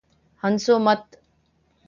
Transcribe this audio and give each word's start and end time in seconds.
ہنسو 0.43 0.75
مت 0.85 1.03